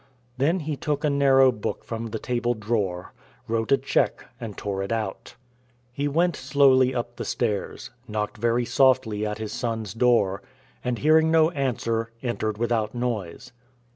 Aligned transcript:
Then 0.39 0.61
he 0.61 0.75
took 0.75 1.03
a 1.03 1.11
narrow 1.11 1.51
book 1.51 1.83
from 1.83 2.07
the 2.07 2.17
table 2.17 2.55
drawer, 2.55 3.13
wrote 3.47 3.71
a 3.71 3.77
check, 3.77 4.25
and 4.39 4.57
tore 4.57 4.81
it 4.81 4.91
out. 4.91 5.35
He 5.93 6.07
went 6.07 6.35
slowly 6.35 6.95
up 6.95 7.17
the 7.17 7.23
stairs, 7.23 7.91
knocked 8.07 8.37
very 8.37 8.65
softly 8.65 9.27
at 9.27 9.37
his 9.37 9.51
son's 9.53 9.93
door, 9.93 10.41
and, 10.83 10.97
hearing 10.97 11.29
no 11.29 11.51
answer, 11.51 12.09
entered 12.23 12.57
without 12.57 12.95
noise. 12.95 13.51